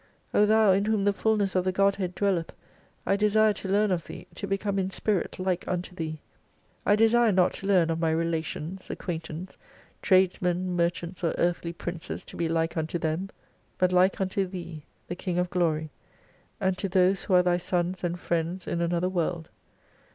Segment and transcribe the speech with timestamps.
[0.33, 2.53] O Thou in whom the fulness of the Godhead dwelleth,
[3.05, 6.21] I desire to learn of Thee, to be come in spirit like unto Thee.
[6.87, 9.59] I desire not to learn of my relations, acquaintance,
[10.01, 13.29] tradesmen, merchants or earthly princes to be like unto them;
[13.77, 15.91] but like unto Thee, the King of Glory,
[16.59, 19.49] and to those who are Thy sons and friends in another World.